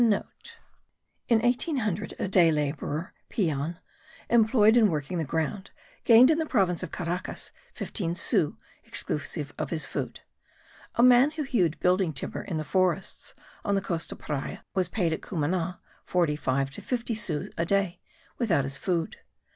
[0.01, 3.77] *(* In 1800 a day labourer (peon)
[4.31, 5.69] employed in working the ground
[6.05, 10.21] gained in the province of Caracas 15 sous, exclusive of his food.
[10.95, 14.89] A man who hewed building timber in the forests on the coast of Paria was
[14.89, 17.99] paid at Cumana 45 to 50 sous a day,
[18.39, 19.17] without his food.